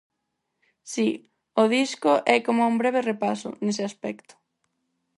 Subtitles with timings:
[0.91, 1.09] Si,
[1.61, 4.33] o disco é coma un breve repaso, nese aspecto.